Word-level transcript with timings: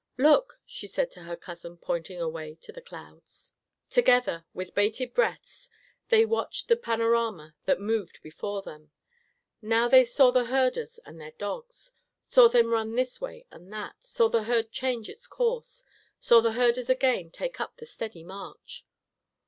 "Look," 0.17 0.59
she 0.65 0.87
said 0.87 1.11
to 1.11 1.25
her 1.25 1.35
cousin, 1.35 1.77
pointing 1.77 2.19
away 2.19 2.55
to 2.61 2.71
the 2.71 2.81
clouds. 2.81 3.53
Together, 3.87 4.45
with 4.51 4.73
bated 4.73 5.13
breaths, 5.13 5.69
they 6.09 6.25
watched 6.25 6.67
the 6.69 6.75
panorama 6.75 7.53
that 7.65 7.79
moved 7.79 8.19
before 8.23 8.63
them. 8.63 8.89
Now 9.61 9.87
they 9.87 10.03
saw 10.03 10.31
the 10.31 10.45
herders 10.45 10.97
and 11.05 11.21
their 11.21 11.33
dogs, 11.33 11.91
saw 12.31 12.47
them 12.47 12.71
run 12.73 12.95
this 12.95 13.21
way 13.21 13.45
and 13.51 13.71
that; 13.73 14.03
saw 14.03 14.27
the 14.27 14.45
herd 14.45 14.71
change 14.71 15.07
its 15.07 15.27
course, 15.27 15.83
saw 16.17 16.41
the 16.41 16.53
herders 16.53 16.89
again 16.89 17.29
take 17.29 17.61
up 17.61 17.77
the 17.77 17.85
steady 17.85 18.23
march. 18.23 18.87